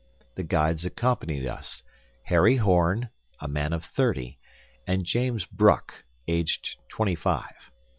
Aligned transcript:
The 0.33 0.41
guides 0.41 0.83
accompanied 0.83 1.45
us, 1.45 1.83
Harry 2.23 2.55
Horn, 2.55 3.09
a 3.39 3.47
man 3.47 3.71
of 3.71 3.85
thirty, 3.85 4.39
and 4.87 5.05
James 5.05 5.45
Bruck, 5.45 5.93
aged 6.27 6.75
twenty 6.89 7.13
five. 7.13 7.53